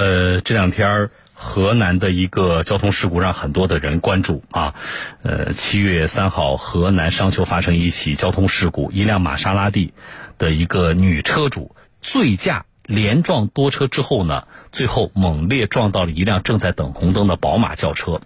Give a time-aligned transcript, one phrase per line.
[0.00, 4.74] 呃，这两天河南的一个交通事故让很多的人关注啊。
[5.20, 9.92] 呃，七月三号，河南商丘发生一起交通事故，一辆玛莎拉蒂
[10.38, 18.22] 的一个女车主醉驾连撞多车之后呢，最后猛烈撞到了一辆正在等红灯的宝马轿车。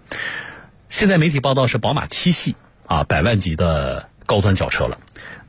[0.88, 2.54] 现在媒体报道是宝马七系
[2.86, 5.00] 啊，百万级的高端轿车了。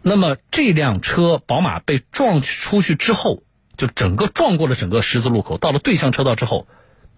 [0.02, 3.44] 那么这辆车宝马被撞出去之后。
[3.78, 6.68] 就整个撞过了整个十字路口，到了对向车道之后，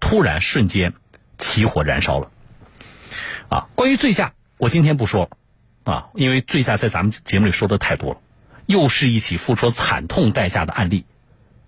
[0.00, 0.94] 突然瞬间
[1.38, 2.30] 起火燃烧了。
[3.48, 5.30] 啊，关于醉驾，我今天不说，
[5.84, 8.20] 啊，因为醉驾在咱们节目里说的太多了，
[8.66, 11.06] 又是一起付出惨痛代价的案例。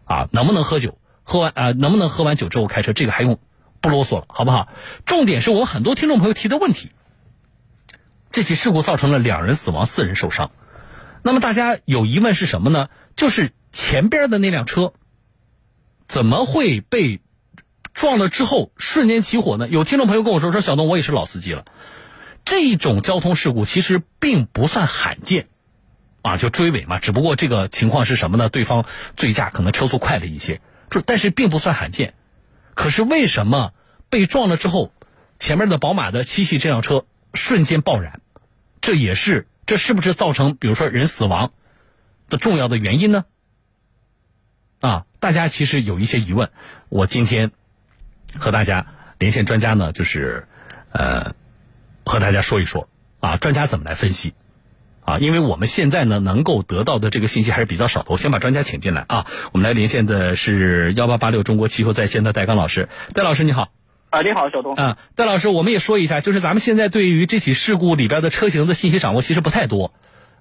[0.04, 0.98] 啊，能不能喝酒？
[1.22, 2.92] 喝完啊，能不能喝完酒之后开车？
[2.92, 3.38] 这个还用
[3.80, 4.68] 不啰嗦了，好不好？
[5.06, 6.90] 重点是我很多听众朋友提的问题。
[8.30, 10.50] 这起事故造成了两人死亡，四人受伤。
[11.22, 12.88] 那么大家有疑问是什么呢？
[13.14, 13.52] 就是。
[13.72, 14.92] 前边的那辆车
[16.08, 17.20] 怎么会被
[17.92, 19.68] 撞了之后瞬间起火呢？
[19.68, 21.64] 有听众朋友跟我说：“说小东，我也是老司机了，
[22.44, 25.48] 这种交通事故其实并不算罕见
[26.22, 26.98] 啊，就追尾嘛。
[26.98, 28.48] 只不过这个情况是什么呢？
[28.48, 30.60] 对方醉驾，可能车速快了一些，
[30.90, 32.14] 就但是并不算罕见。
[32.74, 33.72] 可是为什么
[34.08, 34.92] 被撞了之后，
[35.38, 37.04] 前面的宝马的七系这辆车
[37.34, 38.20] 瞬间爆燃？
[38.80, 41.52] 这也是这是不是造成比如说人死亡
[42.28, 43.24] 的重要的原因呢？”
[44.80, 46.48] 啊，大家其实有一些疑问，
[46.88, 47.50] 我今天
[48.38, 48.86] 和大家
[49.18, 50.46] 连线专家呢，就是
[50.90, 51.34] 呃
[52.04, 52.88] 和大家说一说
[53.20, 54.32] 啊，专家怎么来分析
[55.04, 55.18] 啊？
[55.18, 59.26] 因为我们现在呢能够得到的这个信息还是比较少的，我先把专家请进来啊。
[59.52, 63.68] 我们来连线的是幺八八六中国汽车在线的戴刚老师，戴老师你好。
[64.08, 64.74] 啊，你好，小东。
[64.74, 69.92] 啊，戴老师，我们也说一下，就是咱们现在对于这起事故里边的车型的信息掌握其实不太多。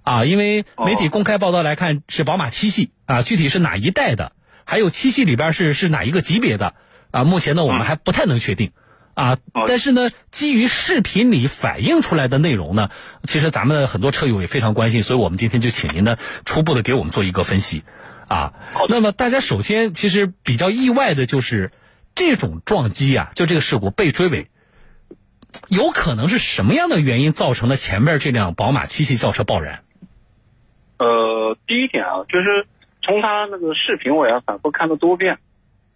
[0.03, 4.31] 啊，因为媒体公开报道来看是宝马七系啊，具体是哪一代的，
[4.65, 6.73] 还有七系里边是是哪一个级别的
[7.11, 7.23] 啊？
[7.23, 8.71] 目前呢我们还不太能确定
[9.13, 9.37] 啊。
[9.67, 12.89] 但是呢，基于视频里反映出来的内容呢，
[13.23, 17.83] 其实咱们很多车友也非常关心，所以我们今天就请您呢初步的给我们做一个分析
[18.27, 18.53] 啊。
[18.87, 21.71] 那么大家首先其实比较意外的就是
[22.15, 24.47] 这种撞击啊，就这个事故被追尾，
[25.67, 29.83] 有可能是什么样的原因造成了前面这辆宝马七系轿车爆燃？
[30.99, 32.67] 呃，第一点啊，就是
[33.01, 35.39] 从他那个视频，我也反复看了多遍。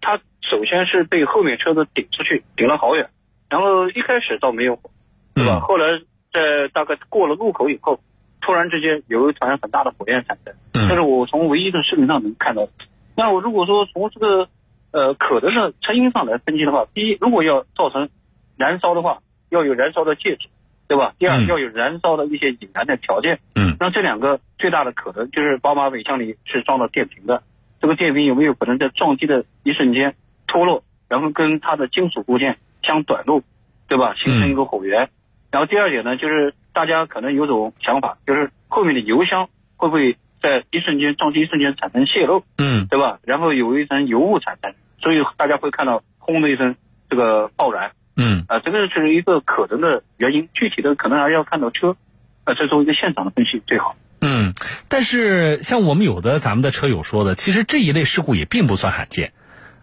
[0.02, 3.10] 他首先是被后面车子顶出去，顶了好远，
[3.50, 4.90] 然后一开始倒没有火，
[5.36, 5.60] 对吧？
[5.60, 6.00] 后来
[6.32, 8.00] 在大概过了路口以后，
[8.42, 10.54] 突然之间有一团很大的火焰产生。
[10.74, 10.88] 嗯。
[10.90, 12.68] 这是我从唯一的视频上能看到。
[13.16, 14.50] 那我如果说从这个
[14.92, 18.10] 呃可能的成因上来分析的话，第一，如果要造成
[18.58, 20.48] 燃烧的话，要有燃烧的介质。
[20.94, 21.16] 对吧？
[21.18, 23.40] 第二要有燃烧的一些引燃的条件。
[23.56, 27.42] 嗯，那这两个最大的可能就是宝马尾箱里是装了电瓶的，
[27.82, 30.14] 这个电瓶有没有可能在撞击的一瞬间
[30.46, 33.42] 脱落，然后跟它的金属部件相短路，
[33.88, 34.14] 对吧？
[34.24, 35.10] 形成一个火源。
[35.50, 42.44] 然后第二点呢，就是大家可能有种想法，就是后面的油箱会不会在一瞬间撞击一瞬间产生泄漏？
[42.60, 43.18] 嗯，对吧？
[43.24, 46.76] 然后有一层油雾产生，所以大家会看到轰的一声
[47.10, 47.94] 这个爆燃。
[48.16, 51.98] 嗯啊，这个是一个可能的原因，具体的可能还要看到车，
[52.44, 53.96] 呃，再做一个现场的分析最好。
[54.22, 54.54] 嗯，
[54.88, 59.34] 但是像我们有的咱们的车友说的，其实这一类事故也并不算罕见，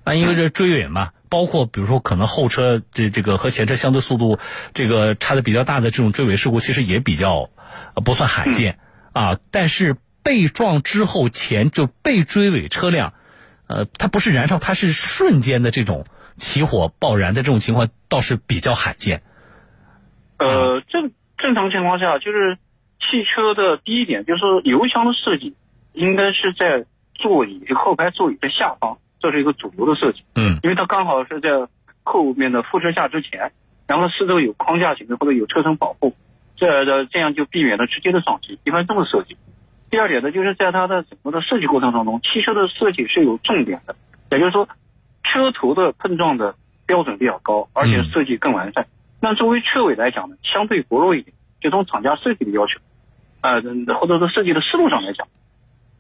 [0.05, 4.39] 啊，因为这追尾嘛，包括比如说可能后车这这个和前车相对速度
[4.75, 7.51] 这个差的比较大的这种追尾事故，其实也比较
[8.05, 8.79] 不算罕见
[9.13, 9.39] 啊。
[9.51, 13.13] 但是被撞之后前就被追尾车辆，
[13.67, 16.07] 呃，它不是燃烧，它是瞬间的这种。
[16.41, 19.21] 起火爆燃的这种情况倒是比较罕见。
[20.39, 22.57] 呃，正正常情况下，就是
[22.99, 25.55] 汽车的第一点，就是说油箱的设计
[25.93, 30.23] 应该是在座椅后排座椅的下方，这是一个主流的设计。
[30.35, 31.51] 嗯，因为它刚好是在
[32.03, 33.53] 后面的副车架之前，
[33.87, 36.17] 然后四周有框架型的或者有车身保护，
[36.57, 39.37] 这的这样就避免了直接的撞击，一般这么设计。
[39.91, 43.95] 第二点呢，就是在它的整个的设计过程当中，汽车的设计是有重点的，
[44.31, 44.67] 也就是说。
[45.23, 46.55] 车头的碰撞的
[46.87, 48.87] 标准比较高，而且设计更完善。
[49.21, 51.35] 那作为车尾来讲呢，相对薄弱一点。
[51.61, 52.81] 就从厂家设计的要求，
[53.43, 53.61] 呃，
[54.01, 55.29] 或者说设计的思路上来讲，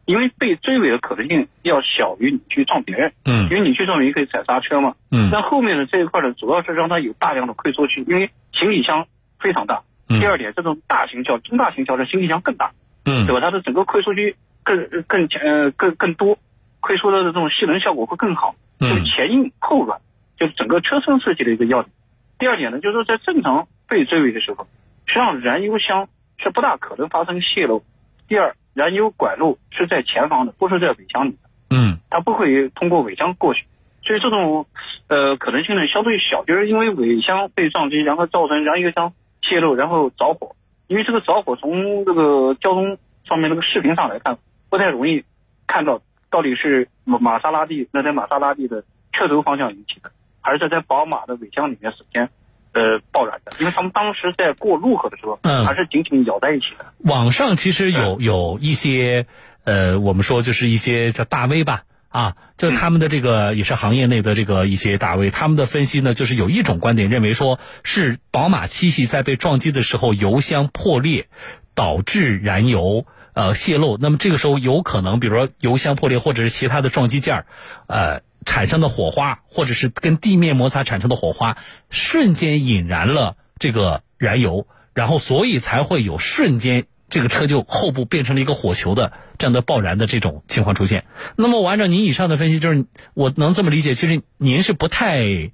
[0.06, 3.12] 因为被追尾的可能性要小于你去撞别人。
[3.26, 3.44] 嗯。
[3.50, 4.94] 因为你去撞别人可以踩刹车嘛。
[5.11, 5.28] 嗯。
[5.31, 9.06] 那后面的这一块呢，主要是让它有大量的溃缩区，因为行李箱
[9.38, 9.82] 非常大。
[10.08, 10.19] 嗯。
[10.19, 12.73] 第二点，这种大型轿、中大型轿车行李箱更大。
[13.05, 13.26] 嗯。
[13.26, 13.40] 对吧？
[13.43, 14.34] 它的整个溃缩区
[14.64, 16.38] 更更呃更更多，
[16.81, 18.55] 溃缩的这种吸能效果会更好。
[18.81, 20.00] 就是前硬后软，
[20.38, 21.93] 就是整个车身设计的一个要点。
[22.38, 24.67] 第二点呢，就是说在正常被追尾的时候，
[25.06, 27.82] 实际上燃油箱是不大可能发生泄漏。
[28.27, 31.50] 第二，燃油管路是在前方的，不是在尾箱里的。
[31.71, 33.65] 嗯，它不会通过尾箱过去。
[34.03, 34.65] 所以这种
[35.09, 39.12] 呃可能性呢相对小，就是因为尾箱被撞击，然后造成燃油箱
[39.43, 40.56] 泄漏，然后着火。
[40.88, 44.38] 因为这个着火从这个交通上面那个视频上来看，
[44.71, 45.25] 不太容易
[45.67, 46.00] 看到
[46.31, 50.11] 到底是玛玛莎拉蒂那台玛莎拉蒂的车头方向引起的，
[50.41, 52.31] 还是在宝马的尾箱里面首先
[52.73, 53.53] 呃爆燃的。
[53.59, 56.87] 因为他们当时在过路口的时候，嗯，还是紧紧咬在一起的。
[56.99, 59.27] 网上其实有有一些
[59.65, 61.82] 呃，我们说就是一些叫大 V 吧。
[62.11, 71.29] 啊，就是他们的这个也是行业内的这个一些大 V，他们的分析呢，就是有一种观点认为说是宝马七系在被撞击的时候油箱破裂，
[71.76, 73.97] 导致燃油呃泄漏。
[73.99, 77.47] 那么这个时候有可能，比如说油箱破裂，或者是其他的撞击件儿，
[77.87, 81.56] 呃产生的火花，或者是跟地面摩擦产生的火花，
[81.91, 86.85] 瞬间引燃了这个燃油，然后所以才会有瞬间。
[87.12, 91.06] 这个车就后部变成了一个火球的这样的爆燃的这种情况出现。
[91.35, 92.85] 那么我按照您以上的分析，就是
[93.15, 95.50] 我能这么理解，其实您是不太，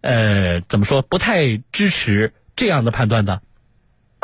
[0.00, 3.42] 呃，怎么说，不太支持这样的判断的。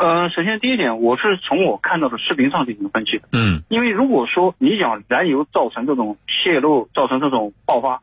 [0.01, 3.27] 呃，首先第一点，我是从我看到的视频上进行分析的。
[3.33, 3.61] 嗯。
[3.69, 8.01] 因为如果说你想燃油造成这种泄漏，造成这种爆发，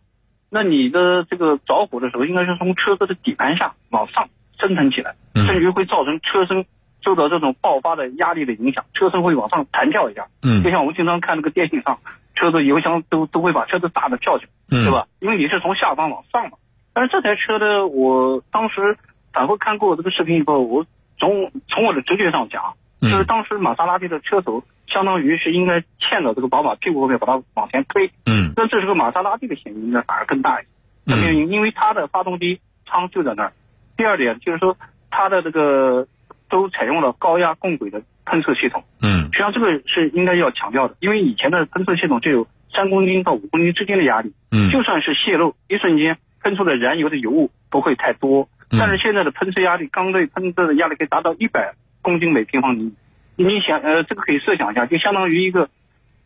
[0.49, 4.29] 那你的这个着火的时候，应该是从车子的底盘下往上
[4.61, 6.65] 升腾起来，甚至于会造成车身。
[7.01, 12.01] 受到这种爆发的压力的影响，车身会往上弹跳一下，嗯，就像我们经常看那个电影上，
[12.35, 15.07] 车子油箱都都会把车子炸的跳起来，嗯对吧？
[15.21, 16.59] 因为你是从下方往上嘛。
[16.93, 18.99] 但是这台车呢，我当时
[19.33, 20.85] 反复看过这个视频以后，我
[21.19, 31.51] 从从我的直觉上讲，就是当时玛莎拉蒂的车头相当于是应该嵌到这个宝马屁股后面，把它往前推，嗯，那这时候玛莎拉蒂的嫌疑呢反而更大一些，什么原因？
[31.51, 33.53] 因为它的发动机舱就在那儿。
[33.97, 34.77] 第二点就是说
[35.11, 36.07] 它的这个。
[36.51, 52.95] 都采用了高压共轨的喷射系统，嗯，实际上这个是应该要强调的，因为以前的喷射系统就有三公斤到五公斤之间的压力，嗯，就算是泄漏，一瞬间喷出的燃油的油雾不会太多，但是现在的喷射压力，缸内喷射的压力可以达到一百公斤每平方厘米，
[53.37, 55.69] 你想，呃，这个可以设想一下，就相当于一个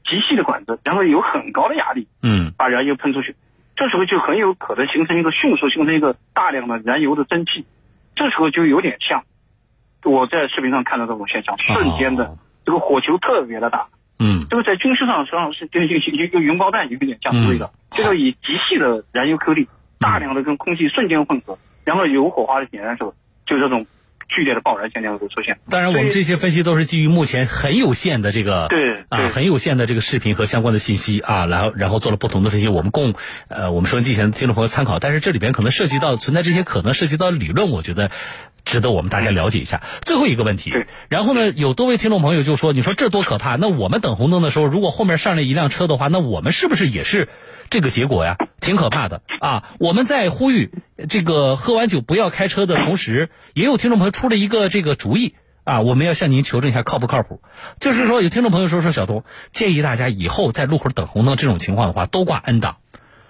[0.05, 3.37] 极细的管子，然后有很高的压力，嗯，把燃油喷出去，
[3.77, 7.65] 这时候就很有可能形成一个迅速形成一个大量的燃油的蒸汽，
[8.17, 9.23] 这时候就有点像。
[10.05, 12.37] 我在视频上看到这种现象，瞬间的
[12.67, 13.87] 这个火球特别的大，
[14.19, 19.69] 嗯，这个在军事上实际上是跟一个一个云爆弹有点相对的，这个以极细的燃油颗粒，
[20.01, 23.15] 大量的跟空气瞬间混合，然后有火花的点燃时候，
[23.47, 23.87] 就这种。
[24.35, 25.59] 剧烈的爆燃现象会出现。
[25.69, 33.13] 当然，我们这些分析都是基于目前很有限的这个对啊很有限的这个视频和相关的信息啊，然后然后做了不同的分析，我们供
[33.49, 34.99] 呃我们收音机前的听众朋友参考。
[35.01, 38.11] 但是这里边可能涉及到存在这些可能涉及到理论，我觉得
[38.65, 39.83] 值得我们大家了解一下。
[40.01, 40.73] 最后一个问题，
[41.11, 43.57] 然后呢，有多位听众朋友就说：“你说这多可怕？
[43.57, 47.29] 那我们等红灯的时候，如果后面上来一辆车的话，那我们是不是也是？”
[47.73, 49.65] 这个结果呀，挺可怕的啊！
[49.81, 50.75] 我们在呼吁
[51.09, 57.41] 这个喝完酒不要开车的同时，也有听众朋友出了一个这个主意啊，我们要向您求证一下靠不靠谱。
[57.81, 62.77] 就是说，有听众朋友说说小东建议大家以后在路口等红灯这种情况的话，都挂 N 档，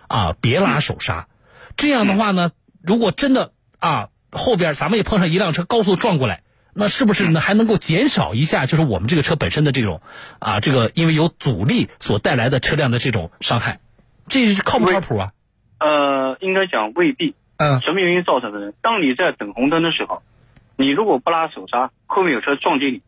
[0.09, 1.29] 啊，别拉手刹。
[1.77, 2.51] 这样的话呢，
[2.83, 6.43] 如果真的啊后边咱们也碰上一辆车高速撞过来，
[6.75, 10.03] 那是不是呢还能够减少一下就是我们这个车本身的这种
[10.41, 13.79] 啊这个因为有阻力所带来的车辆的这种伤害？
[14.27, 15.33] 这是靠不靠谱啊？
[15.79, 17.35] 呃，应该讲未必。
[17.57, 17.81] 嗯。
[17.81, 18.73] 什么原因造成的呢？
[18.83, 20.23] 当你在等红灯的时候，
[20.77, 23.03] 你如果不拉手刹，后面有车撞击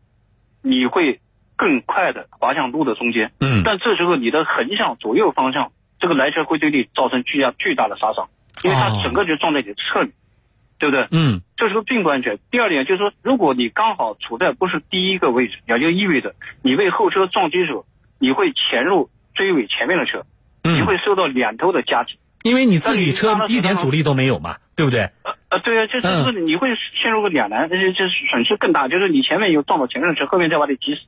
[0.61, 1.19] 你，你会
[1.55, 3.31] 更快的滑向路的中间。
[3.39, 3.63] 嗯。
[3.63, 8.27] 但这时候你的横向左右方向，这个来车会对你造成巨大巨大的杀伤，
[8.63, 10.11] 因为它整个就撞在你的侧面，
[10.77, 11.07] 对不对？
[11.11, 11.41] 嗯。
[11.55, 12.37] 这时候并不安全。
[12.51, 17.85] 第二点就是说，如果你刚好处在不是第一个位置，也就意味着你被后车撞击的时候，
[18.19, 20.25] 你会潜入追尾前面的车。
[20.73, 25.09] 你会受到两头的夹击，因为你自己车一点阻力都没有嘛，对不对？
[25.23, 26.69] 呃呃，对啊，就是你会
[27.01, 31.01] 陷入个两难，而且就是损失更大，就是你前面有撞到前面的车，后面再把你挤死，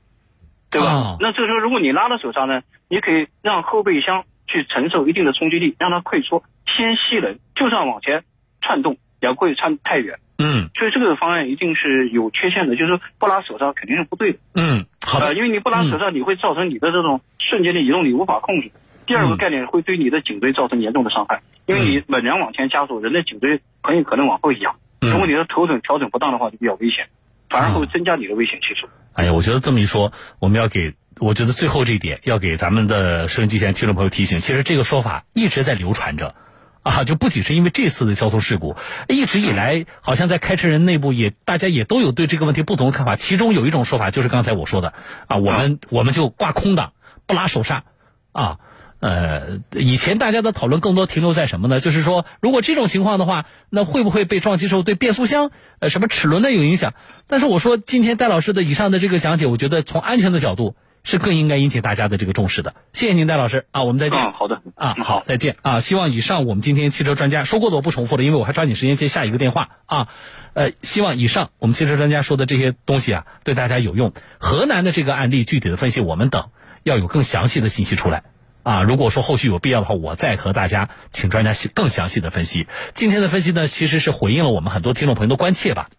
[0.72, 1.18] 对吧？
[1.20, 8.24] 那这时候如果你拉到手刹呢，你可以让后备箱去承受一定的冲击力，让它溃缩，先吸能，就算往前
[8.62, 10.20] 窜动，也不会窜太远。
[10.40, 14.40] 嗯，所以这个方案一定是有缺陷的，就是不拉手刹肯定是不对的。
[14.54, 18.72] 嗯，好的，因为你不拉手刹，你会造成你的这种瞬间的移动你无法控制。
[19.08, 24.76] 第二个概念会对你的颈椎造成严重的伤害，因为你猛然往前加速，人的颈椎很有可能往后仰。
[25.00, 27.08] 如果你的头枕调整不当的话，就比较危险，
[27.50, 28.88] 反而会增加你的危险系数。
[29.14, 36.36] 哎呀，我觉得这么一说，我们要给，我觉得最后这一点要给咱们的收音机前听众朋友提醒，其实这个说法一直在流传着，
[36.84, 38.76] 啊，就不仅是因为这次的交通事故，
[39.08, 43.16] 一直以来好像在开车人内部也大家也都有对这个问题不同的看法。
[43.16, 44.94] 其中有一种说法就是刚才我说的，
[45.28, 46.94] 啊，我们我们就挂空挡，
[47.26, 47.84] 不拉手刹，
[48.32, 48.60] 啊。
[49.00, 51.80] 呃，以前大家的讨论更多停留在什么呢？
[51.80, 56.94] 就是说，如果这种情况的话，那会不会被撞击之后对变速箱、呃什么齿轮的有影响？
[57.27, 62.74] 但是我说，今天戴老师的以上的这个讲解，我觉得从安全的角度是更应该引起大家的这个重视的。
[62.92, 64.20] 谢谢您，戴老师啊，我们再见。
[64.20, 65.80] 嗯，好的啊，好，再见啊！
[65.80, 70.08] 希望以上我们今天汽车专家说过的我不重复了，因为我还抓紧时间接下一个电话啊。
[70.54, 74.13] 呃，希望以上我们汽车专家说的这些东西啊，对大家有用。
[74.39, 76.50] 河南的这个案例具体的分析，我们等
[76.82, 78.24] 要有更详细的信息出来。
[78.68, 82.68] 啊，如果说后续有必要的话，我再和大家请专家更详细的分析。
[82.96, 85.90] 今天的分析呢，其实是回应了我们很多听众朋友的关切吧。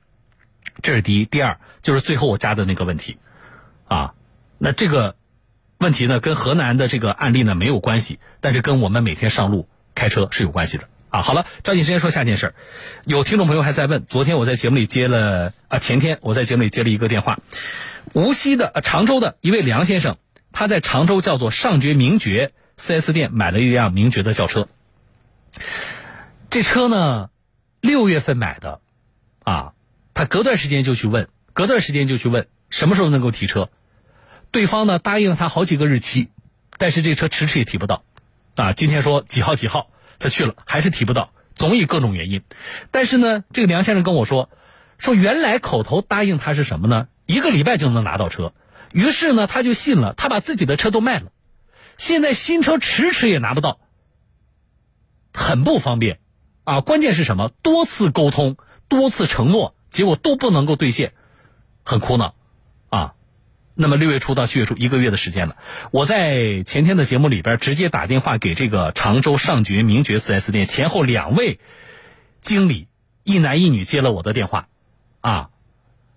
[0.83, 3.17] 这是第一，第二就是最后我加的那个问题，
[3.87, 4.13] 啊，
[4.59, 5.17] 那这个
[5.79, 11.23] 问题呢，跟河南的这个案例呢没有关系，但是跟我们每天上路开车是有关系的啊。
[11.23, 12.55] 好了，抓紧时间说下件事儿。
[13.07, 17.39] 有听众朋友还在问，昨天我在节目里接了啊，前天我在节目里接了一个电话，
[18.13, 20.19] 无锡的呃常州的一位梁先生。
[20.53, 24.69] 他在常州叫做上爵名爵 4S 店买了一辆名爵的轿车，
[26.51, 27.31] 这车呢
[27.81, 28.81] 六月份买的，
[29.45, 29.73] 啊，
[30.15, 33.71] 他隔段时间就去问，隔段时间就去问什么时候能够提车，
[34.51, 36.29] 对方呢答应了他好几个日期，
[36.79, 38.03] 但是这车迟迟也提不到，
[38.57, 42.43] 啊，今天说几号几号他去了还是提不到，总以各种原因，
[42.91, 44.51] 但是呢这个梁先生跟我说，
[44.99, 47.09] 说原来口头答应他是什么呢？
[47.27, 48.53] 一个礼拜就能拿到车。
[48.93, 51.31] 于是呢，他就信了，他把自己的车都卖了，
[51.97, 53.81] 现在新车迟迟也拿不到，
[55.33, 56.21] 很不方便，
[56.65, 57.51] 啊，关键是什么？
[57.63, 58.57] 多次沟通，
[58.89, 61.13] 多次承诺，结果都不能够兑现，
[61.85, 62.35] 很苦恼，
[62.89, 63.15] 啊，
[63.75, 65.57] 那么六月初到七月初一个月的时间了，
[65.91, 71.61] 我在前天的节目里边直接打电话给这个常州上爵名爵 4S 店前后两位
[72.41, 72.89] 经理，
[73.23, 74.69] 一男一女接了我的电话，
[75.21, 75.51] 啊，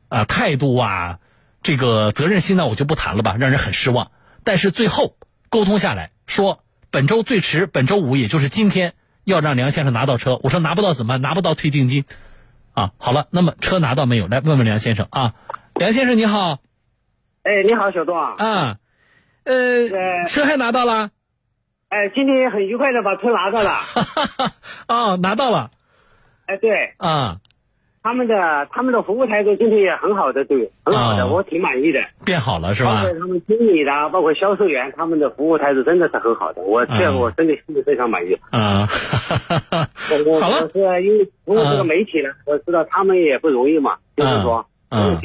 [0.07, 1.19] 啊，态度啊。
[1.63, 4.11] 这个责任心呢，我就不谈了吧，让人很失望。
[4.43, 5.15] 但是最后
[5.49, 10.39] 沟通下来说，本周最迟本周五，也就是今天，要让梁先生拿到车。
[10.41, 11.17] 我说拿不到怎么？
[11.17, 12.05] 拿不到退定金。
[12.73, 14.27] 啊，好了，那么车拿到没有？
[14.27, 15.35] 来问问梁先生啊，
[15.75, 16.59] 梁先生你好。
[17.43, 18.35] 哎，你好，小东啊。
[18.37, 18.77] 啊，
[19.43, 21.11] 呃，车还拿到了。
[21.89, 23.69] 哎，今天很愉快的把车拿到了。
[23.69, 24.53] 哈哈哈。
[24.87, 25.71] 哦，拿到了。
[26.45, 26.95] 哎，对。
[26.97, 27.39] 啊。
[28.03, 31.99] 他们的他们的服务态度今天也很好的，对，很好的，我挺满意的。
[32.25, 33.03] 变好了是吧？
[33.03, 38.33] 包括他们经理的，包括销售员，他们的服务态度真的是很好的，我这我真的心里非常满意。
[38.49, 38.87] 啊，
[40.41, 45.19] 好了，我是因为通过这个媒体呢，我知道他们也不容易嘛，就是说，嗯，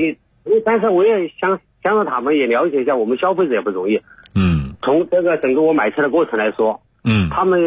[0.64, 4.00] 但是我也想想让他们也了解一下，我们消费者也不容易。
[4.34, 7.58] 嗯，从这个整个我买车的过程来说，嗯，他们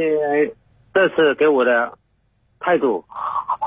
[0.94, 1.94] 这次给我的。
[2.62, 3.06] 态度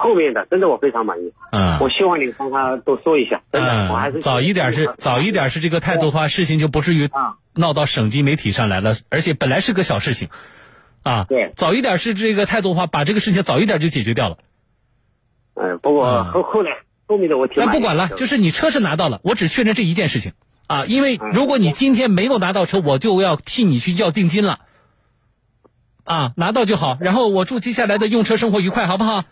[0.03, 7.09] 后面的真的我非常满意，嗯，我希望你帮他多说一下，真的，我还是早一点是早一点是这个态度的话，事情就不至于
[7.55, 10.29] 闹到省级媒体上来了，而且本来是个小事情，
[11.03, 14.39] 啊，对，早一点是这个态度的话，把这个事情早一点就解决掉了。
[15.55, 16.73] 嗯，不过后后来
[17.07, 20.33] 后面的我那不管了，就是你车是拿到了，我只确认这一件事情。
[20.69, 24.61] 啊，因为如果你今天没有拿到车，我就要替你去要定金了。
[26.05, 26.97] 啊，拿到就好。
[27.01, 29.25] 然后我祝接下来的用车生活愉快，好不好？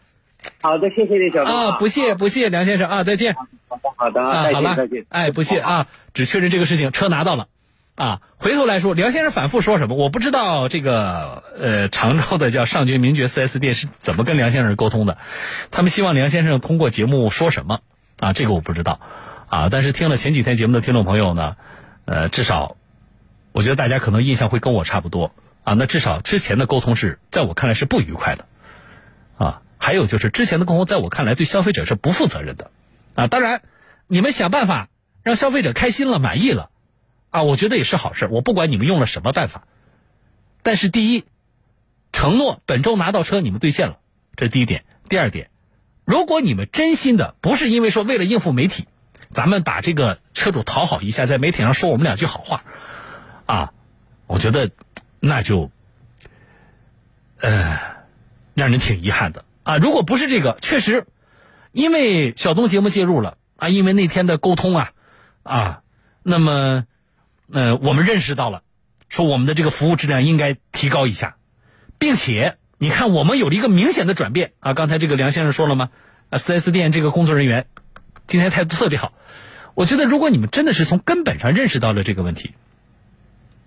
[0.61, 3.35] 好的，谢谢你，小啊，不谢不谢，梁先生啊，再见。
[3.35, 5.06] 好的，好的啊，好了，再见。
[5.09, 7.49] 哎，不谢啊，只确认这个事情，车拿到了。
[7.94, 9.94] 啊，回头来说，梁先生反复说什么？
[9.94, 15.18] 我不知道这个呃，常州的叫上爵名爵 4S 店是怎么跟梁先生沟通的？
[15.70, 17.80] 他们希望梁先生通过节目说什么？
[18.18, 19.00] 啊，这个我不知道。
[19.49, 21.56] 啊，但是听了前几天节目的听众朋友呢，
[22.06, 22.76] 呃，至少
[23.52, 25.32] 我觉得大家可能印象会跟我差不多。
[25.62, 28.49] 啊，那至少之前的沟通是在我看来是不愉快的，啊，
[29.80, 32.70] 还有就是之前的供货在我看来对消费者是不负责任的，
[33.16, 33.62] 啊，当然
[34.06, 34.88] 你们想办法
[35.25, 36.70] 让消费者开心了、满意了，
[37.30, 38.28] 啊，我觉得也是好事。
[38.30, 39.66] 我不管你们用了什么办法，
[40.62, 41.25] 但是第一，
[42.12, 43.99] 承诺本周拿到车你们兑现了，
[44.37, 44.84] 这是第一点。
[45.08, 45.50] 第二点，
[46.04, 48.87] 如果你们真心的不是因为说为了应付媒体，
[49.30, 52.62] 咱们把这个车主讨好一下，在媒体上说我们两句好话，
[53.46, 53.72] 啊，
[54.26, 54.70] 我觉得。
[55.22, 55.70] 那就，
[57.40, 57.78] 呃，
[58.54, 59.76] 让人挺遗憾的啊！
[59.76, 61.06] 如果不是这个，确实，
[61.70, 64.92] 因为小东节目介入了啊，因为那天的沟通啊，
[65.44, 65.82] 啊，
[66.24, 66.86] 那么，
[67.52, 68.62] 呃，我们认识到了，
[69.08, 71.36] 说我们的这个服务质量应该提高一下，
[71.98, 74.74] 并且你看，我们有了一个明显的转变啊！
[74.74, 75.90] 刚才这个梁先生说了吗？
[76.30, 77.66] 啊，四 S 店这个工作人员
[78.26, 79.12] 今天态度特别好，
[79.74, 82.54] 我觉得如果你们真的是从根本上认识到了这个问题，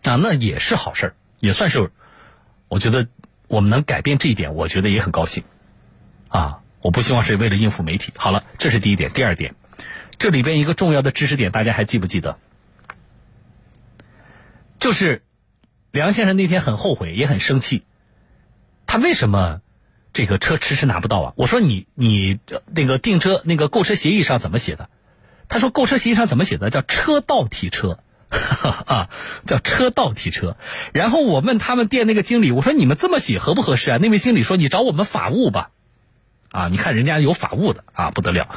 [0.04, 1.16] 啊，那也是好事儿。
[1.40, 1.92] 也算是，
[2.68, 3.08] 我觉得
[3.48, 5.44] 我们能改变这一点，我觉得也很高兴，
[6.34, 6.60] 啊！
[6.82, 8.12] 我不希望是为了应付媒体。
[8.18, 9.12] 好了，这是第一点。
[9.12, 9.54] 第二点，
[10.18, 12.38] 这里边一个重要的知识点，大家还记不记得？
[14.80, 15.22] 就是
[15.92, 17.84] 梁先生那天很后悔，也很生气。
[18.88, 19.62] 他为什么
[20.12, 21.34] 这个车迟迟拿不到啊？
[21.38, 22.40] 我说你你
[22.74, 24.90] 那个订车那个购车协议上怎么写的？
[25.50, 26.72] 他说购车协议上怎么写的？
[26.72, 28.00] 叫车到提车。
[28.88, 29.10] 啊，
[29.46, 30.58] 叫车到提车，
[30.92, 34.00] 然后我问他们店那个经理，我说你们这么写合不合适啊？
[34.02, 35.70] 那位经理说你找我们法务吧，
[36.54, 38.48] 啊，你看人家有法务的啊，不得了。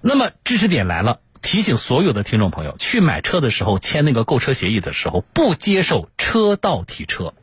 [0.00, 7.34] 那么知识点来了，提醒所有的听众朋友，去买车的时候签那个购车协议的时候，不接受车到提车。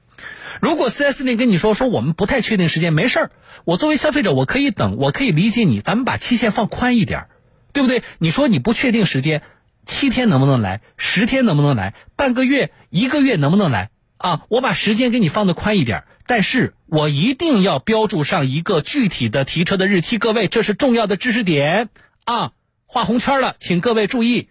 [0.60, 3.31] 如果 4S 店跟你说说我们不太确定时间，没事儿，
[3.63, 7.27] 我作为消费者我可以等，我可以理解你，咱们把期限放宽一点，
[7.74, 8.01] 对不对？
[8.17, 9.43] 你说你不确定时间。
[9.86, 10.79] 七天能不能来？
[10.98, 11.93] 十天能不能来？
[12.15, 13.89] 半个月、一个月能不能来？
[14.24, 20.18] 啊，我把时间给你放的宽一点，但是我一定要标注上一个具体的提车的日期。
[20.18, 21.89] 各位，这是重要的知识点
[22.24, 22.53] 啊，
[22.86, 24.48] 画红圈了，请各位注意。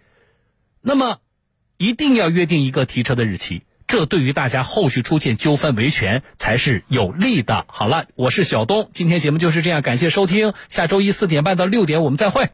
[0.79, 1.17] 那么，
[1.77, 7.65] 一定要约定一个提车的日期，这对于大家后续出现纠纷维权才是有利的。
[7.67, 12.51] 好了，我是小东，今天节目就是这样，感谢收听，下周一四点半到六点我们再会。